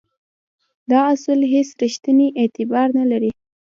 دا 0.89 0.99
اصول 1.13 1.39
هیڅ 1.53 1.69
ریښتینی 1.81 2.27
اعتبار 2.41 2.87
نه 2.97 3.05
لري. 3.11 3.31